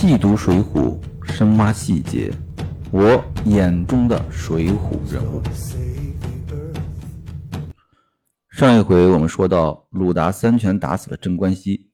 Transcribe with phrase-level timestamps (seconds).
[0.00, 0.98] 细读《水浒》，
[1.30, 2.32] 深挖细节，
[2.90, 5.42] 我眼中的水浒人物。
[8.48, 11.90] 上一回我们说到，鲁达三拳打死了镇关西，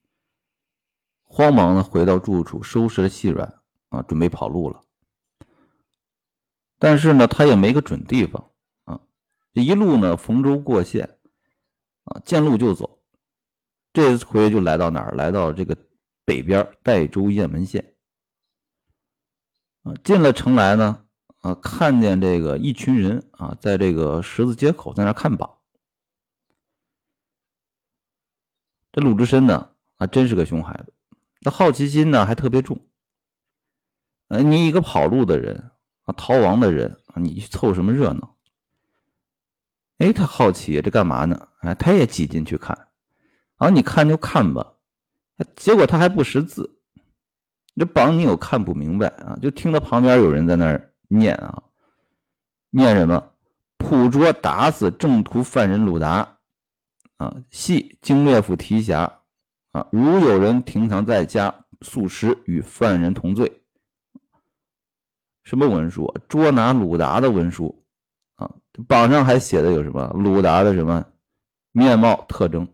[1.25, 3.53] 慌忙的回到住处，收拾了细软
[3.89, 4.83] 啊，准备跑路了。
[6.79, 8.51] 但是呢，他也没个准地方
[8.85, 9.01] 啊，
[9.53, 11.19] 这一路呢逢州过县
[12.05, 13.01] 啊，见路就走。
[13.93, 15.11] 这回就来到哪儿？
[15.17, 15.77] 来到这个
[16.25, 17.95] 北边代州雁门县
[19.87, 19.95] 啊。
[20.03, 21.05] 进了城来呢，
[21.41, 25.59] 啊，看见这个一群人啊，在这个十字街口在那看榜。
[28.93, 30.93] 这鲁智深呢，还真是个熊孩子，
[31.41, 32.81] 那好奇心呢还特别重。
[34.29, 35.71] 呃，你一个跑路的人
[36.03, 38.37] 啊，逃亡的人啊，你去凑什么热闹？
[39.99, 41.49] 哎，他好奇这干嘛呢？
[41.61, 42.89] 哎，他也挤进去看。
[43.57, 44.75] 啊，你看就看吧，
[45.57, 46.76] 结果他还不识字，
[47.77, 51.63] 这榜你有看不明白啊，就听到旁边有人在那儿念啊，
[52.71, 53.33] 念什么？
[53.77, 56.39] 捕捉打死正途犯人鲁达，
[57.19, 59.21] 啊，系经略府提辖，
[59.73, 63.63] 啊，如有人停藏在家，速食与犯人同罪。
[65.45, 66.13] 什么文书？
[66.27, 67.85] 捉拿鲁达的文书，
[68.37, 68.51] 啊，
[68.89, 70.11] 榜上还写的有什么？
[70.15, 71.05] 鲁达的什么
[71.73, 72.67] 面貌特征？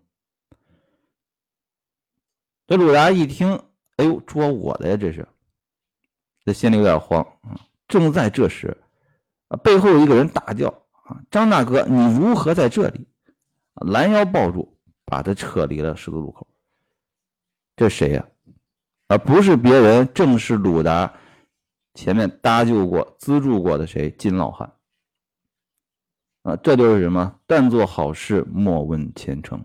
[2.68, 3.60] 这鲁达一听，
[3.96, 4.96] 哎呦，捉我的呀！
[4.96, 5.26] 这是，
[6.44, 7.54] 这心里有点慌啊。
[7.86, 8.76] 正在这时，
[9.48, 10.68] 啊，背后一个人大叫
[11.04, 13.06] ：“啊，张大哥，你如何在这里？”
[13.86, 16.46] 拦腰抱住，把他撤离了十字路口。
[17.76, 18.28] 这谁呀？
[19.08, 21.12] 啊，不是别人，正是鲁达
[21.94, 24.10] 前面搭救过、资助过的谁？
[24.12, 24.72] 金老汉。
[26.42, 27.38] 啊，这就是什么？
[27.46, 29.64] 但做好事，莫问前程。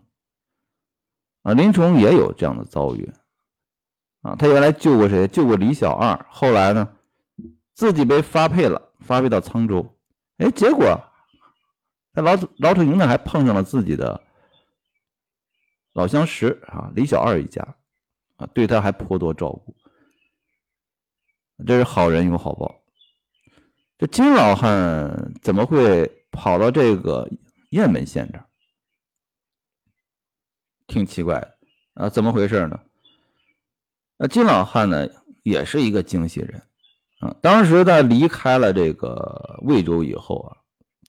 [1.43, 3.09] 啊，林冲也有这样的遭遇，
[4.27, 5.25] 啊，他原来救过谁？
[5.29, 6.97] 救过李小二，后来呢，
[7.73, 9.97] 自己被发配了，发配到沧州，
[10.35, 11.01] 哎，结果
[12.11, 14.21] 在老老土营呢，还碰上了自己的
[15.93, 17.75] 老相识啊，李小二一家，
[18.35, 19.73] 啊，对他还颇多照顾，
[21.65, 22.81] 这是好人有好报。
[23.97, 27.29] 这金老汉怎么会跑到这个
[27.69, 28.45] 雁门县这儿？
[30.85, 31.57] 挺奇怪的
[31.93, 32.77] 啊，怎么回事呢？
[34.17, 35.07] 那金老汉呢，
[35.43, 36.61] 也是一个精细人
[37.19, 37.35] 啊。
[37.41, 40.57] 当时他离开了这个魏州以后啊，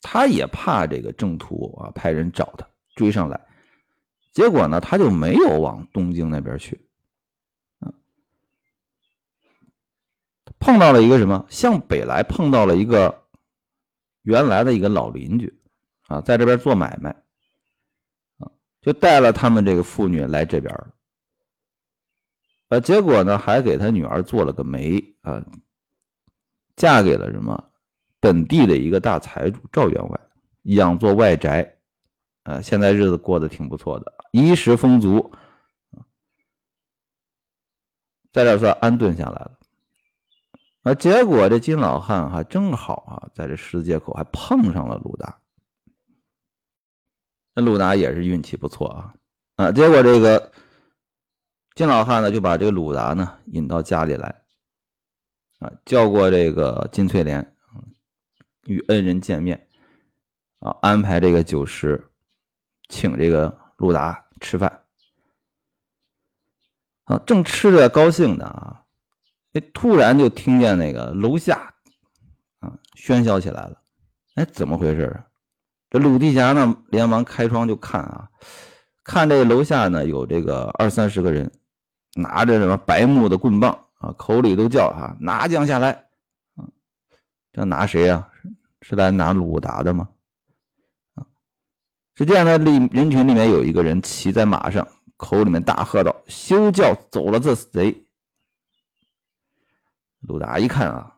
[0.02, 3.40] 他也怕这个郑屠啊派人找他追上来，
[4.32, 6.80] 结果呢，他就没有往东京那边去。
[10.58, 11.46] 碰到了一个什么？
[11.48, 13.24] 向北来碰到了一个
[14.22, 15.58] 原来的一个老邻居
[16.08, 17.16] 啊，在这边做买卖。
[18.80, 20.94] 就带了他们这个妇女来这边了，
[22.68, 25.44] 呃，结果呢，还给他女儿做了个媒啊，
[26.76, 27.70] 嫁给了什么
[28.20, 30.20] 本地的一个大财主赵员外，
[30.64, 31.78] 养做外宅，
[32.42, 35.32] 啊，现在日子过得挺不错的，衣食丰足，
[38.32, 39.58] 在这算安顿下来了，
[40.82, 45.38] 啊，结果这金老汉哈正好啊，在这十字街口还碰上了鲁达。
[47.54, 49.14] 那鲁达也是运气不错啊，
[49.56, 50.52] 啊，结果这个
[51.78, 54.42] 金老汉呢就把这个鲁达呢引到家里来，
[55.60, 57.54] 啊，叫过这个金翠莲，
[58.64, 59.68] 与恩人见面，
[60.58, 62.10] 啊，安排这个酒食，
[62.88, 64.80] 请这个鲁达吃饭，
[67.04, 68.82] 啊，正吃着高兴的啊，
[69.52, 71.72] 哎，突然就听见那个楼下
[72.58, 73.80] 啊喧嚣起来了，
[74.34, 75.26] 哎，怎么回事啊？
[75.90, 78.28] 这鲁地侠呢，连忙开窗就看啊，
[79.04, 81.52] 看这楼下呢有这个二三十个人，
[82.18, 85.92] 拿着什么白木的棍棒啊，口里都叫啊，拿将下来
[86.56, 86.66] 啊，
[87.52, 88.28] 这拿谁呀？
[88.82, 90.08] 是来拿鲁达的吗？
[91.14, 91.26] 啊，
[92.14, 94.86] 只见呢，里人群里面有一个人骑在马上，
[95.16, 98.04] 口里面大喝道：“休叫走了这贼！”
[100.22, 101.16] 鲁达一看啊，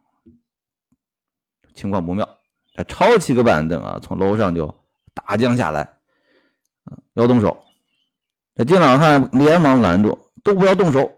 [1.74, 2.28] 情况不妙。
[2.74, 4.74] 他抄起个板凳啊，从楼上就
[5.12, 5.98] 打将下来，
[7.14, 7.64] 要动手。
[8.54, 11.10] 这金老汉连忙拦住，都不要动手。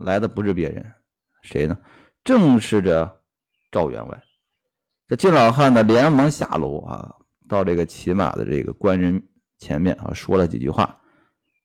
[0.00, 0.92] 来的不是别人，
[1.42, 1.76] 谁呢？
[2.22, 3.22] 正是这
[3.72, 4.22] 赵员外。
[5.08, 7.16] 这金老汉呢，连忙下楼啊，
[7.48, 9.28] 到这个骑马的这个官人
[9.58, 10.84] 前面啊，说了几句话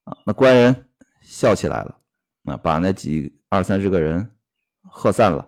[0.06, 0.18] 啊。
[0.26, 0.90] 那官人
[1.22, 2.00] 笑起来了，
[2.46, 4.36] 啊，把那几二三十个人
[4.82, 5.48] 喝散了。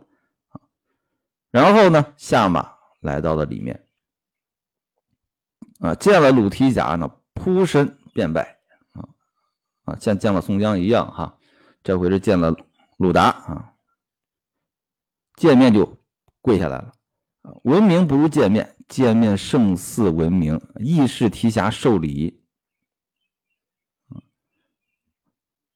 [1.49, 3.87] 然后呢，下马来到了里面，
[5.79, 8.56] 啊，见了鲁提辖呢，扑身便拜，
[9.87, 11.37] 啊，像见了宋江一样哈。
[11.81, 12.55] 这回是见了
[12.97, 13.73] 鲁达啊，
[15.35, 15.97] 见面就
[16.41, 16.91] 跪下来了。
[17.63, 20.59] 闻名不如见面，见面胜似闻名。
[20.75, 22.43] 义士提辖受礼。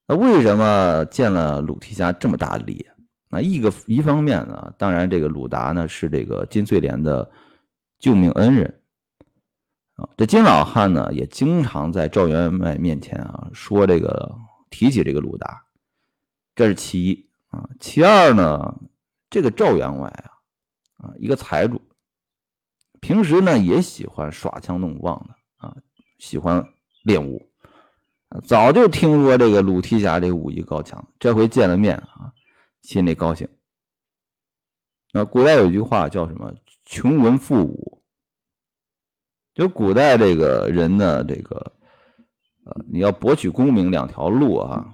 [0.06, 2.86] 那为什么见了鲁提辖这么大礼？
[3.30, 7.31] 那一个一方面呢，当然这个鲁达呢是这个金翠莲的
[7.98, 8.81] 救命恩人
[10.18, 14.33] 这金老汉呢也经常在赵员外面前啊说这个
[14.69, 15.63] 提起这个鲁达，
[16.56, 17.69] 这是其一啊。
[17.80, 18.80] 其二呢，
[19.30, 20.31] 这个赵员外啊。
[20.98, 21.81] 啊，一个财主，
[23.00, 25.75] 平时呢也喜欢耍枪弄棒的啊，
[26.19, 26.63] 喜欢
[27.01, 27.50] 练武，
[28.45, 32.31] 早就听说这个鲁提辖这武艺高强，这回见了面啊，
[32.83, 33.50] 心里高兴。
[35.12, 36.54] 那古代有句话叫什么
[36.86, 38.00] “穷文富武”，
[39.53, 41.74] 就古代这个人呢，这个
[42.65, 44.94] 呃，你要博取功名两条路啊，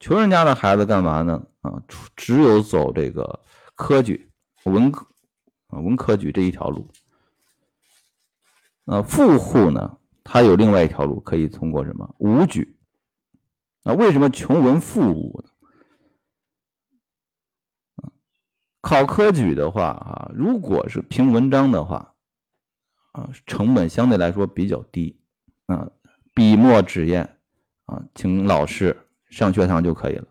[0.00, 1.42] 穷人家的孩子干嘛呢？
[1.62, 1.82] 啊，
[2.16, 3.40] 只有走这个
[3.74, 4.30] 科举
[4.64, 5.06] 文科。
[5.68, 6.86] 啊，文科举这一条路，
[8.84, 12.76] 啊，富户呢，他有另外一条路，可以通过什么武举？
[13.84, 15.48] 啊，为什么穷文富武呢？
[18.82, 22.11] 考科举的话啊，如果是凭文章的话，
[23.12, 25.20] 啊，成本相对来说比较低，
[25.66, 25.90] 啊，
[26.34, 27.22] 笔墨纸砚，
[27.84, 28.96] 啊，请老师
[29.30, 30.26] 上学堂就可以了。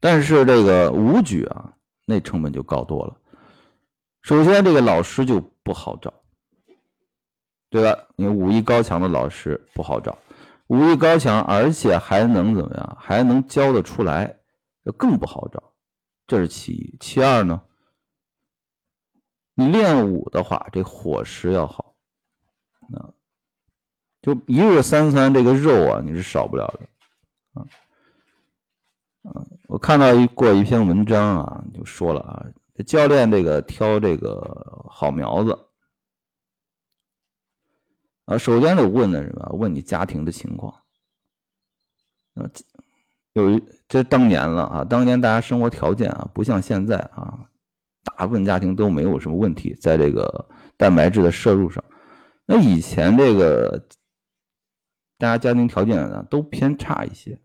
[0.00, 1.74] 但是这个武举啊，
[2.06, 3.16] 那成本就高多了。
[4.22, 6.12] 首先，这个老师就不好找，
[7.70, 8.06] 对吧？
[8.16, 10.18] 你武艺高强的老师不好找，
[10.68, 12.96] 武艺高强，而且还能怎么样？
[13.00, 14.38] 还能教得出来，
[14.84, 15.72] 就更不好找。
[16.26, 16.96] 这是其一。
[16.98, 17.60] 其二呢，
[19.54, 21.94] 你练武的话，这伙食要好，
[22.94, 23.12] 啊，
[24.20, 27.66] 就一日三餐这个肉啊，你是少不了的，啊，
[29.30, 32.46] 啊，我看到一过一篇文章啊，就说了啊。
[32.86, 35.56] 教练这个挑这个好苗子
[38.24, 39.50] 啊，首先得问的什么？
[39.52, 40.74] 问你家庭的情况
[42.34, 42.50] 啊。
[43.34, 47.48] 有一这当年了啊，当年大家生活条件啊，不像现在啊，
[48.04, 51.82] 大部分家庭都没有什么问题，在这个蛋白质的摄入上。
[52.44, 53.88] 那以前这个
[55.18, 57.40] 大家家庭条件呢都偏差一些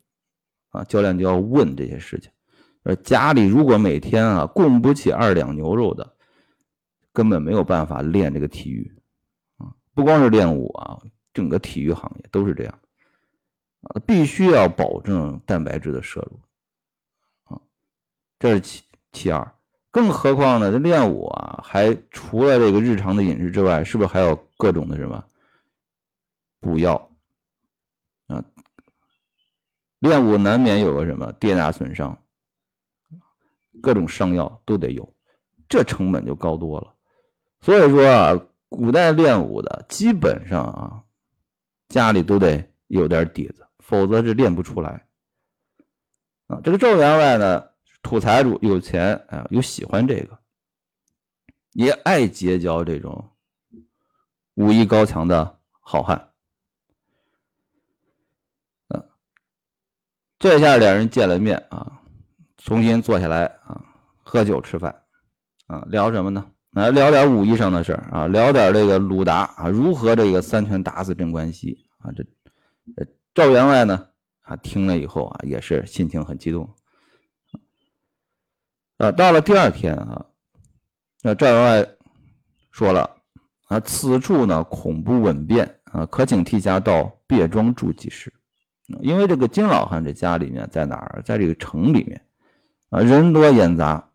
[0.69, 2.31] 啊，教练就要问这些事情。
[2.83, 6.15] 呃，家里如果每天啊供不起二两牛肉的，
[7.13, 8.99] 根本没有办法练这个体育
[9.57, 9.69] 啊。
[9.93, 10.97] 不光是练武啊，
[11.33, 12.79] 整个体育行业都是这样
[13.81, 16.39] 啊，必须要保证蛋白质的摄入
[17.43, 17.61] 啊。
[18.39, 19.53] 这是其其二，
[19.97, 25.25] 更何况呢，这练武啊，还除了这个日常的饮食之外，是不是还有各种的什么
[26.59, 27.09] 补药
[28.27, 28.45] 啊？
[29.97, 32.15] 练武难免有个什么跌打损伤。
[33.81, 35.15] 各种伤药都得有，
[35.67, 36.93] 这成本就高多了。
[37.61, 38.39] 所以说啊，
[38.69, 41.03] 古代练武的基本上啊，
[41.89, 45.07] 家里都得有点底子，否则是练不出来。
[46.45, 47.65] 啊，这个赵员外呢，
[48.07, 50.39] 土财主，有钱啊，又喜欢这个，
[51.73, 53.31] 也爱结交这种
[54.53, 56.29] 武艺高强的好汉。
[58.87, 59.03] 啊，
[60.39, 62.01] 这下两人见了面啊。
[62.55, 63.83] 重新坐下来啊，
[64.23, 65.03] 喝酒吃饭，
[65.65, 66.49] 啊，聊什么呢？
[66.71, 72.09] 来聊点武艺上的事儿啊，聊点这个鲁达啊，如何这个三拳打死镇关西啊？
[72.13, 72.25] 这
[73.33, 74.07] 赵员外呢
[74.43, 76.73] 啊，听了以后啊，也是心情很激动。
[78.97, 80.25] 啊，到了第二天啊，
[81.21, 81.87] 那赵员外
[82.71, 83.17] 说了
[83.67, 88.33] 啊，此处呢恐不稳便啊，可请替家到别庄住几时？
[89.01, 91.21] 因为这个金老汉这家里面在哪儿？
[91.23, 92.21] 在这个城里面。
[92.89, 94.09] 啊，人多眼杂，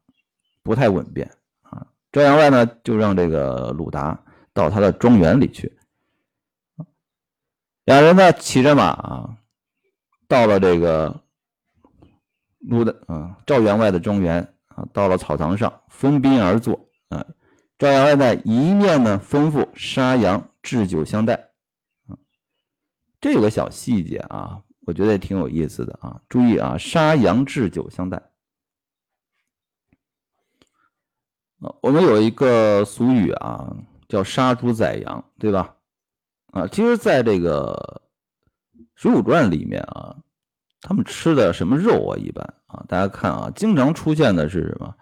[0.63, 1.87] 不太稳便啊。
[2.11, 4.19] 赵员外呢，就让这个鲁达
[4.55, 5.77] 到他的庄园里去。
[7.85, 9.37] 两人呢，骑着马啊，
[10.27, 11.21] 到了这个
[12.61, 14.52] 鲁的啊赵员外的庄园
[14.93, 17.27] 到了草堂上，分宾而坐啊。
[17.79, 21.35] 赵员外呢，一面呢吩咐杀羊置酒相待
[22.07, 22.17] 啊。
[23.21, 26.21] 这有个小细节啊，我觉得也挺有意思的啊。
[26.29, 28.23] 注意啊，杀羊置酒相待。
[31.81, 33.77] 我们有一个俗语啊，
[34.09, 35.77] 叫“杀猪宰羊”，对吧？
[36.47, 38.03] 啊，其实，在这个
[38.97, 40.17] 《水浒传》里面啊，
[40.83, 42.19] 他们吃的什么肉啊？
[42.19, 44.95] 一般啊，大家看啊，经常出现的是什么？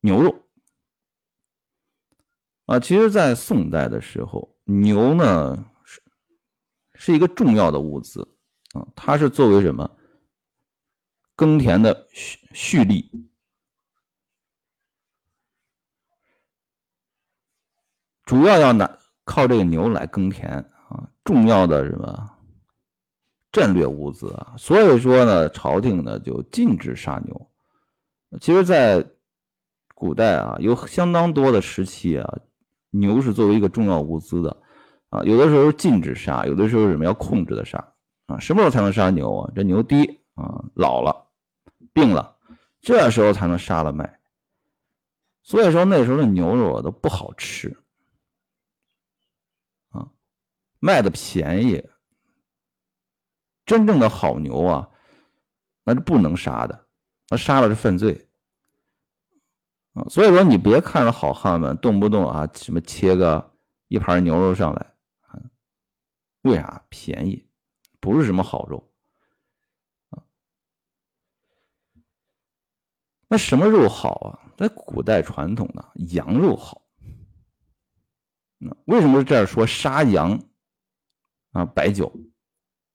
[0.00, 0.42] 牛肉
[2.66, 2.78] 啊。
[2.78, 6.00] 其实，在宋代的时候，牛呢是
[6.94, 8.22] 是一个重要的物资
[8.74, 9.90] 啊，它是作为什么
[11.34, 13.10] 耕田的蓄蓄力，
[18.24, 20.48] 主要要拿靠这个牛来耕田
[20.88, 22.38] 啊，重要的什么
[23.52, 27.50] 战略物资啊，所以说呢，朝廷呢就禁止杀牛。
[28.40, 29.06] 其实，在
[29.94, 32.38] 古代啊，有相当多的时期啊，
[32.90, 34.56] 牛是作为一个重要物资的
[35.10, 37.92] 啊，有的时候禁止杀，有的时候什么要控制的杀
[38.26, 39.52] 啊，什么时候才能杀牛啊？
[39.54, 41.28] 这牛低啊，老了。
[41.94, 42.38] 病了，
[42.80, 44.18] 这时候才能杀了卖。
[45.42, 47.76] 所以说那时候的牛肉啊都不好吃，
[49.90, 50.08] 啊，
[50.78, 51.84] 卖的便宜。
[53.64, 54.90] 真正的好牛啊，
[55.84, 56.86] 那是不能杀的，
[57.28, 58.28] 那杀了是犯罪。
[59.94, 63.54] 啊，所以说你别看着好汉们动不动啊什么切个
[63.88, 65.40] 一盘牛肉上来，啊，
[66.42, 67.46] 为啥便宜？
[68.00, 68.90] 不是什么好肉。
[73.28, 74.52] 那什么肉好啊？
[74.58, 76.82] 在古代传统的羊肉好。
[78.58, 80.38] 那为什么这样说杀羊
[81.52, 82.14] 啊白酒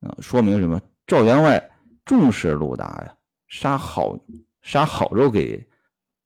[0.01, 0.16] 啊？
[0.20, 0.82] 说明什么？
[1.06, 1.72] 赵员外
[2.06, 3.16] 重视鲁达呀，
[3.48, 4.18] 杀好
[4.62, 5.68] 杀好肉给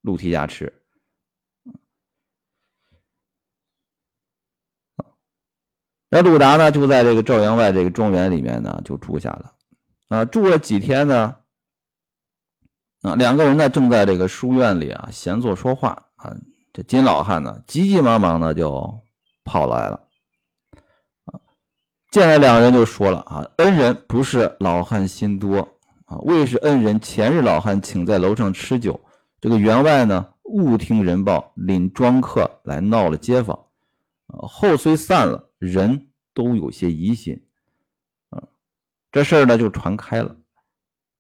[0.02, 0.72] 陆提家吃。
[6.10, 9.54] 那鲁达呢，就在这个赵员外这个庄园里面呢，就住下了。
[10.10, 11.38] 啊，住了几天呢？
[13.02, 16.36] 啊，两个人呢正在这个书院里啊闲坐说话啊，
[16.74, 19.02] 这金老汉呢急急忙忙的就
[19.44, 20.08] 跑来了，
[22.12, 25.60] 见了两人就说了啊，恩人不是老汉心多
[26.04, 29.00] 啊，为是恩人前日老汉请在楼上吃酒，
[29.40, 33.58] 这个员外呢误听人报，领庄客来闹了街坊，
[34.28, 37.46] 啊，后虽散了，人都有些疑心，
[38.30, 38.44] 啊，
[39.10, 40.36] 这事儿呢就传开了。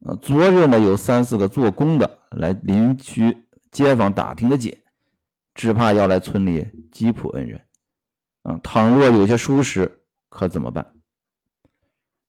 [0.05, 4.77] 啊，昨日呢有三四个做工的来邻居街坊打听的紧，
[5.55, 7.61] 只怕要来村里缉捕恩人。
[8.43, 10.00] 啊，倘若有些疏失，
[10.31, 10.95] 可怎么办？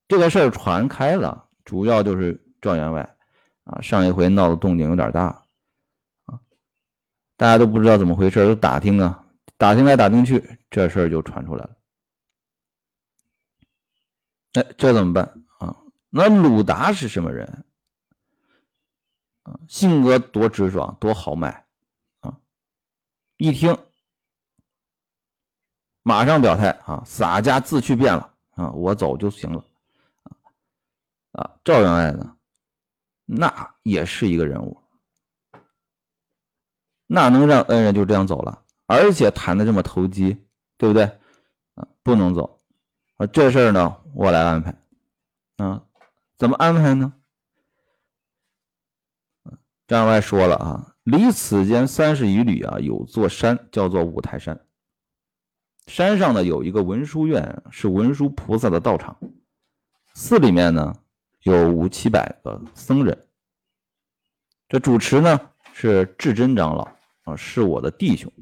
[0.09, 3.17] 这个事儿传开了，主要就是赵员外
[3.65, 5.45] 啊，上一回闹的动静有点大
[6.25, 6.41] 啊，
[7.37, 9.25] 大家都不知道怎么回事，都打听啊，
[9.57, 11.77] 打听来打听去，这事儿就传出来了。
[14.55, 15.25] 哎，这怎么办
[15.61, 15.75] 啊？
[16.11, 17.65] 那鲁达是什么人？
[19.45, 21.67] 啊，性格多直爽，多豪迈
[22.21, 22.39] 啊！
[23.39, 23.77] 一听，
[26.03, 29.65] 马上表态啊，洒家自去便了啊，我走就行了
[31.33, 31.51] 啊！
[31.65, 32.37] 赵员外呢，
[33.25, 34.77] 那也是一个人物，
[37.07, 38.63] 那能让恩人就这样走了？
[38.87, 40.45] 而且谈的这么投机，
[40.77, 41.05] 对不对？
[41.75, 42.61] 啊，不能走
[43.17, 43.27] 啊！
[43.27, 44.75] 这事儿呢，我来安排
[45.59, 45.85] 啊。
[46.37, 47.15] 怎么安排呢？
[49.87, 54.61] 张员外说了啊，离此间三十余里啊，有座山叫做五台山。
[55.87, 59.17] 山上呢有一个文殊院，是文殊菩萨的道场。
[60.15, 60.95] 寺里面呢
[61.43, 63.27] 有五七百个僧人。
[64.69, 65.39] 这主持呢
[65.73, 66.89] 是智真长老
[67.25, 68.33] 啊，是我的弟兄。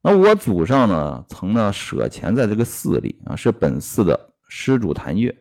[0.00, 5.36] 那我祖上呢曾呢舍钱在这个寺里啊，是本寺的施主谭月。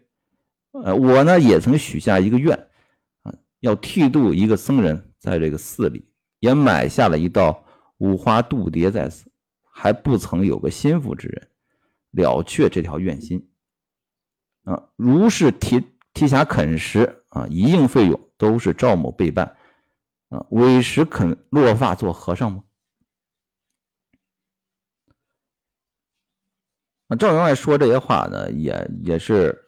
[0.71, 2.55] 呃，我呢也曾许下一个愿，
[3.23, 6.05] 啊，要剃度一个僧人在这个寺里，
[6.39, 7.63] 也买下了一道
[7.97, 9.30] 五花度牒在此，
[9.71, 11.49] 还不曾有个心腹之人
[12.11, 13.49] 了却这条愿心。
[14.63, 19.57] 啊，如是提提辖肯时啊，一应费用都是赵某备办。
[20.29, 22.63] 啊，委实肯落发做和尚吗？
[27.07, 29.67] 啊，赵员外说这些话呢，也也是。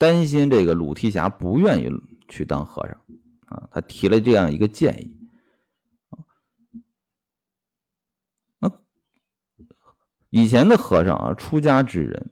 [0.00, 1.90] 担心这个鲁提辖不愿意
[2.28, 3.04] 去当和尚
[3.46, 5.12] 啊，他提了这样一个建议
[8.60, 8.70] 那
[10.38, 12.30] 以前的和尚啊，出家之人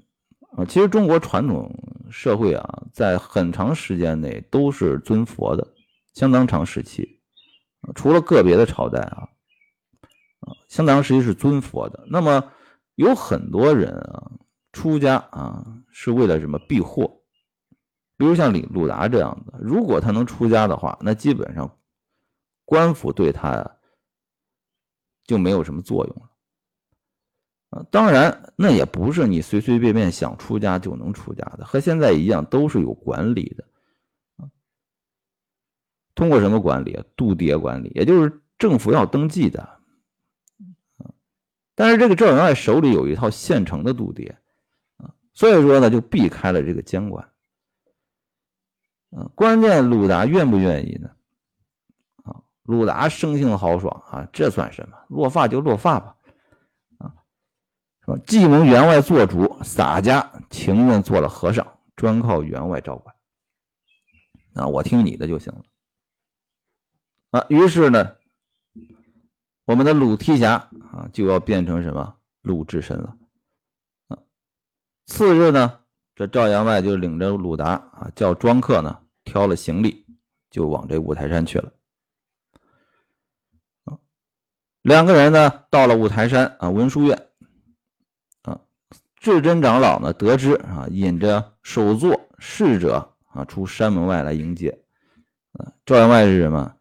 [0.56, 1.68] 啊，其实中国传统
[2.08, 5.66] 社会啊，在很长时间内都是尊佛的，
[6.14, 7.20] 相当长时期
[7.96, 9.28] 除了个别的朝代啊，
[10.38, 12.06] 啊，相当时期是尊佛的。
[12.08, 12.52] 那么
[12.94, 14.30] 有很多人啊，
[14.72, 17.12] 出家啊，是为了什么避祸？
[18.16, 21.76] 比如像李鲁达这样的，如果他能出家的话，那基本上
[22.64, 23.68] 官府对他
[25.25, 26.30] 就没有什么作用了。
[27.70, 33.64] 啊，当然那也不是你随随便便想出家就能出家的，和现在一样都是有管理的。
[36.14, 37.04] 通过什么管理啊？
[37.16, 39.68] 度牒管理，也就是政府要登记的。
[41.75, 44.32] 但是这个赵员外手里有一套现成的度牒，
[44.96, 47.28] 啊，所以说呢就避开了这个监管。
[49.11, 51.11] 嗯，关键鲁达愿不愿意呢？
[52.62, 54.96] 鲁达生性豪爽啊，这算什么？
[55.08, 56.16] 落发就落发吧，
[58.06, 63.14] 说既蒙员外做主，洒家情愿做了和尚，专靠员外照管。
[64.54, 65.64] 啊，我听你的就行了。
[67.32, 68.16] 啊，于是呢，
[69.64, 73.16] 我们的鲁提辖啊就要变成什么鲁智深了。
[74.06, 74.18] 啊，
[75.06, 75.80] 次日呢，
[76.14, 80.06] 这赵员外就领着鲁达啊，叫庄客呢挑了行李，
[80.48, 81.72] 就往这五台山去了。
[84.82, 87.25] 两个人呢到了五台山啊文殊院。
[89.35, 93.12] 至，真长老呢得知啊，引着首座侍者。
[93.37, 94.71] 啊，出山门外来迎接，
[95.52, 96.75] 啊，赵员外是什么？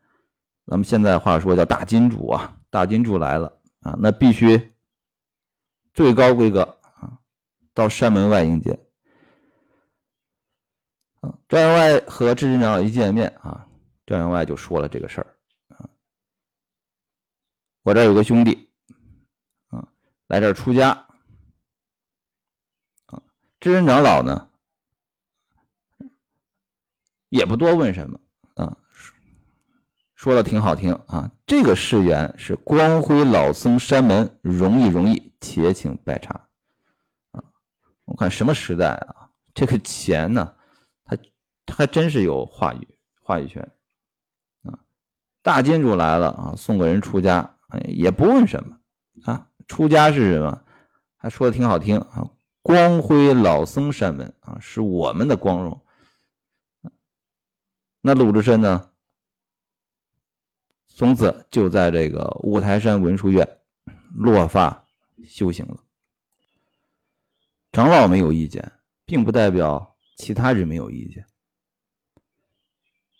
[0.66, 4.74] 咱们现在话说叫大金主啊，大金主来了啊，那必须
[5.94, 6.62] 最高规格
[6.96, 7.20] 啊，
[7.74, 8.72] 到山门外迎接。
[11.20, 13.68] 啊，赵员外和至真长老一见面啊，
[14.06, 15.28] 赵员外就说了这个事儿
[15.76, 15.90] 啊，
[17.84, 18.70] 我这有个兄弟
[19.68, 19.86] 啊，
[20.28, 21.06] 来这儿出家
[23.56, 24.50] 啊，智真长老呢？
[27.30, 28.20] 也不多问什么
[28.56, 28.78] 啊，
[30.14, 31.32] 说的挺好听啊。
[31.46, 36.48] 这个誓言是光辉老僧山门，容易容易，且请拜茶
[37.32, 37.44] 啊。
[38.06, 40.56] 我看什么时代啊，这个钱呢，
[41.04, 41.18] 他
[41.66, 43.62] 他还真是有话语话语权
[44.64, 44.80] 啊。
[45.42, 47.58] 大金主来了啊，送个人出家，
[47.88, 48.80] 也不问什么
[49.26, 49.50] 啊。
[49.68, 50.64] 出家是什么？
[51.18, 52.30] 还说的挺好听啊。
[52.66, 55.86] 光辉老僧山门啊，是我们的光荣。
[58.02, 58.90] 那鲁智深呢？
[60.88, 63.48] 从此就在这个五台山文殊院
[64.16, 64.84] 落发
[65.28, 65.78] 修行了。
[67.72, 68.72] 长老没有意见，
[69.06, 71.24] 并不代表其他人没有意见。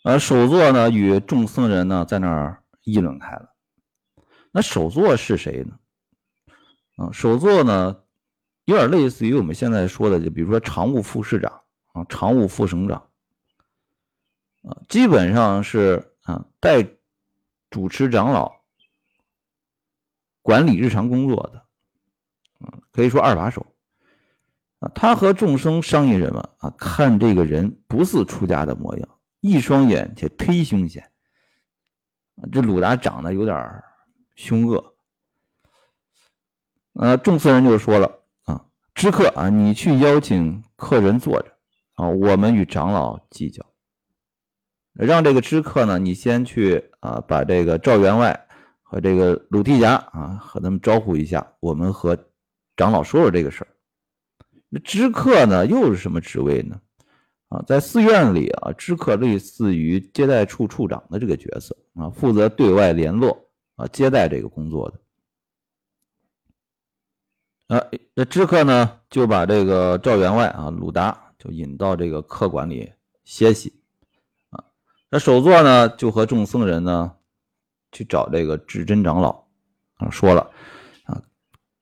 [0.02, 3.54] 而首座呢，与众僧人呢，在那儿议论开了。
[4.50, 5.78] 那首座是谁呢？
[6.96, 8.02] 啊，首座呢，
[8.66, 13.08] 有点类似于我们现在说的，就比如说常务副市长啊，常务副省长。
[14.62, 16.86] 啊，基本上是啊，带
[17.70, 18.52] 主持长老
[20.42, 23.64] 管理日常工作的，啊，可以说二把手。
[24.80, 26.68] 啊，他和众生商议什么啊？
[26.76, 29.08] 看这个人不似出家的模样，
[29.40, 31.10] 一双眼却忒凶险。
[32.50, 33.82] 这鲁达长得有点
[34.34, 34.96] 凶恶。
[36.94, 38.18] 呃，众僧人就说了，
[38.96, 41.52] 知客啊，你去邀请客人坐着
[41.96, 43.62] 啊，我们与长老计较。
[44.94, 48.48] 让这个知客呢，你先去啊，把这个赵员外
[48.82, 51.46] 和这个鲁提辖啊，和他们招呼一下。
[51.60, 52.16] 我们和
[52.74, 53.68] 长老说说这个事儿。
[54.70, 56.80] 那知客呢，又是什么职位呢？
[57.48, 64.98] 啊，在寺院里啊，知客类似于接待处处长的这个角色啊，负责对外联络啊，接待这个工作的。
[67.68, 67.82] 啊，
[68.14, 72.92] 那知客呢，就把这个赵员外啊，鲁达就引到这个客馆里
[73.24, 73.80] 歇息。
[74.50, 74.64] 啊
[75.08, 77.12] 那首座呢，就和众僧人呢
[77.92, 79.44] 去找这个智真长老
[79.96, 80.50] 啊，说了
[81.04, 81.22] 啊，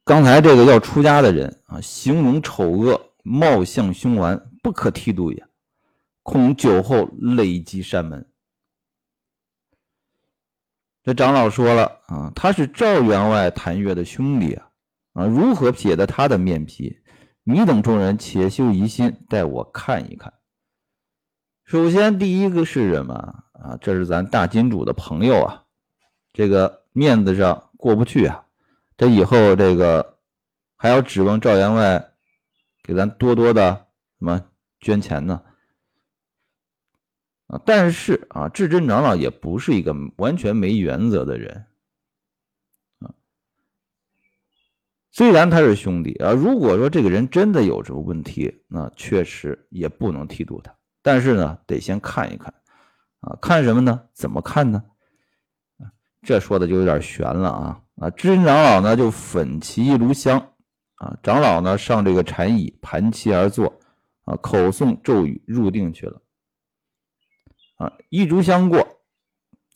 [0.05, 5.47] 刚才这个要出家的人啊，形容丑恶，貌相凶顽，不可剃度也，
[6.23, 8.27] 恐酒后累积山门。
[11.03, 14.71] 这长老说了啊，他是赵员外谭月的兄弟啊，
[15.15, 17.01] 啊，如何撇得他的面皮？
[17.43, 20.35] 你等众人且休疑心，待我看一看。
[21.65, 23.15] 首先，第一个是什么
[23.53, 23.79] 啊？
[23.81, 25.65] 这是咱大金主的朋友啊，
[26.33, 28.47] 这个面子上过不去啊。
[28.97, 30.19] 这以后这个
[30.77, 32.13] 还要指望赵员外
[32.83, 33.87] 给咱多多的
[34.19, 34.45] 什么
[34.81, 35.43] 捐钱呢？
[37.47, 41.67] 啊，但是啊，智真长老也不是一个完全没原则的人
[43.01, 43.15] 啊。
[45.15, 50.75] 虽然他是兄弟啊，如果说这个人真的有什么问题，那确实也不能剃度他。
[51.03, 52.53] 但是呢，得先看一看，
[53.21, 54.09] 啊，看什么呢？
[54.13, 54.83] 怎么看呢？
[56.23, 57.81] 这说的就有点悬了啊！
[58.01, 60.37] 啊，智真长老呢就粉其一炉香，
[60.97, 63.73] 啊，长老呢上这个禅椅盘膝而坐，
[64.25, 66.21] 啊，口诵咒语入定去了，
[67.77, 68.85] 啊，一炷香过，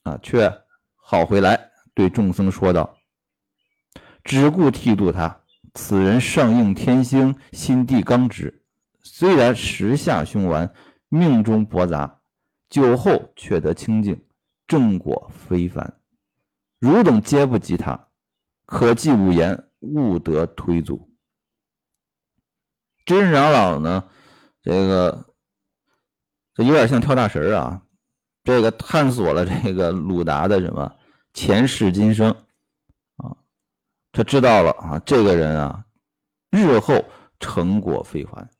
[0.02, 0.52] 啊，却
[0.96, 2.97] 好回来，对众僧说道
[4.28, 5.40] ：“只顾剃度他，
[5.72, 8.62] 此人上应天星，心地刚直，
[9.02, 10.72] 虽然时下凶顽。”
[11.10, 12.20] 命中驳杂，
[12.68, 14.22] 酒后却得清净，
[14.66, 15.94] 正果非凡。
[16.78, 18.08] 汝等皆不及他，
[18.66, 21.10] 可记五言，勿得推阻。
[23.06, 24.04] 真人长老呢？
[24.62, 25.32] 这个
[26.52, 27.80] 这有点像跳大神啊。
[28.44, 30.94] 这个探索了这个鲁达的什么
[31.32, 32.36] 前世今生，
[34.12, 35.84] 他知道了啊，这个人啊，
[36.50, 37.04] 日后
[37.38, 38.50] 成果非凡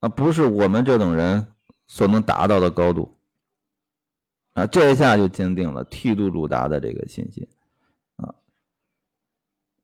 [0.00, 1.46] 啊，不是我们这种人
[1.86, 3.16] 所能达到的高度
[4.54, 7.46] 啊，这一下就坚定了剃度鲁达的这个信心
[8.16, 8.34] 啊。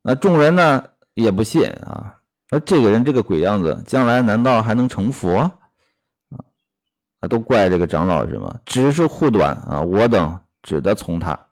[0.03, 2.17] 那众人呢也不信啊。
[2.51, 5.55] 那这个人这个鬼样子，将来难道还能成佛啊？
[7.21, 8.61] 啊，都怪这个长老什么？
[8.65, 11.47] 只是护短啊，我等只得从他。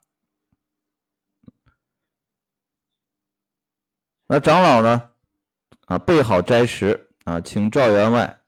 [4.31, 5.09] 那长老呢？
[5.87, 8.39] 啊，备好斋食啊，请赵员外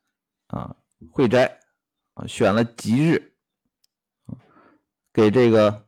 [0.46, 0.76] 啊
[1.12, 1.60] 会斋
[2.14, 3.34] 啊，选了吉日，
[5.12, 5.84] 给这个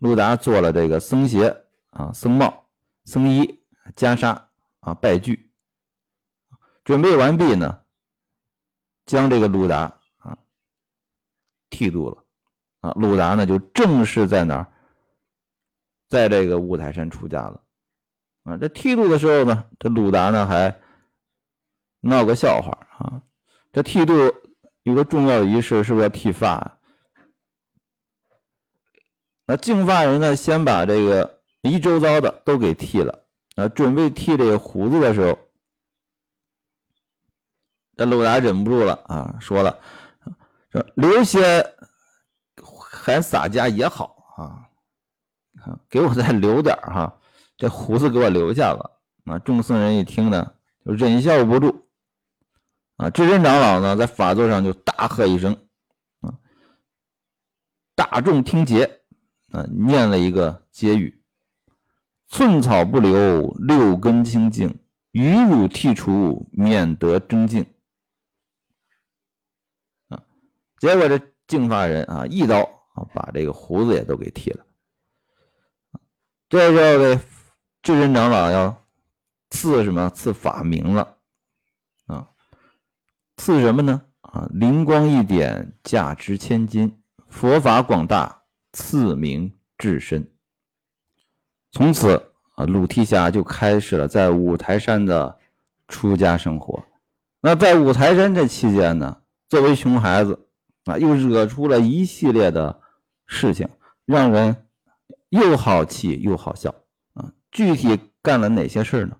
[0.00, 2.68] 陆达做了这个僧鞋啊、僧帽、
[3.04, 3.62] 僧衣、
[3.94, 4.36] 袈裟
[4.80, 5.48] 啊、拜具。
[6.82, 7.84] 准备完毕呢，
[9.04, 10.36] 将这个鲁达啊
[11.70, 12.24] 剃度了
[12.80, 14.66] 啊，鲁达呢就正式在哪儿，
[16.08, 17.62] 在这个五台山出家了
[18.46, 18.56] 啊。
[18.56, 20.80] 这剃度的时候呢，这鲁达呢还
[22.00, 23.22] 闹个笑话啊。
[23.72, 24.14] 这剃度
[24.84, 26.78] 有个重要的仪式，是不是要剃发？
[29.44, 33.24] 那净发人呢，先把这个一周遭的都给剃了
[33.56, 35.38] 啊，准备剃这个胡子的时候。
[37.96, 39.80] 这鲁达忍不住了啊，说了
[40.70, 41.64] ：“说留些
[42.90, 47.15] 还洒家也好啊，给我再留点哈，
[47.56, 48.90] 这胡子给我留下吧。”
[49.26, 51.88] 啊，众僧人一听呢，就忍笑不住
[52.96, 53.10] 啊。
[53.10, 55.56] 智真长老呢，在法座上就大喝一声
[56.20, 56.38] 啊，
[57.96, 59.00] 大众听节
[59.50, 61.20] 啊，念了一个结语
[62.30, 64.70] ：“寸草不留，六根清净；
[65.10, 67.66] 余乳剔除，免得争竞。”
[70.78, 72.60] 结果这净发人啊，一刀
[72.94, 74.64] 啊把这个胡子也都给剃了。
[76.48, 77.20] 这时候这
[77.86, 78.84] 智真长老要
[79.48, 80.10] 赐什么？
[80.10, 81.18] 赐法名了
[82.06, 82.26] 啊？
[83.36, 84.02] 赐什么呢？
[84.22, 90.28] 啊，灵光一点，价值千金，佛法广大，赐名至深。
[91.70, 95.38] 从此啊，鲁提辖就开始了在五台山的
[95.86, 96.82] 出家生活。
[97.40, 99.18] 那在五台山这期间呢，
[99.48, 100.48] 作为熊孩子。
[100.86, 102.80] 啊，又惹出了一系列的
[103.28, 103.68] 事情，
[104.04, 104.66] 让人
[105.28, 106.74] 又好气又好笑！
[107.56, 109.16] 具体干了哪些事呢？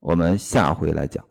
[0.00, 1.24] 我们下回来讲。